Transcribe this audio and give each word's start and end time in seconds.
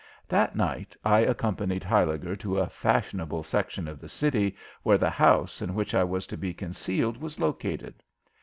That 0.27 0.55
night 0.55 0.95
I 1.05 1.19
accompanied 1.19 1.83
Huyliger 1.83 2.35
to 2.39 2.57
a 2.57 2.67
fashionable 2.69 3.43
section 3.43 3.87
of 3.87 3.99
the 3.99 4.09
city 4.09 4.55
where 4.81 4.97
the 4.97 5.11
house 5.11 5.61
in 5.61 5.75
which 5.75 5.93
I 5.93 6.03
was 6.03 6.25
to 6.25 6.37
be 6.37 6.55
concealed 6.55 7.17
was 7.17 7.39
located. 7.39 8.01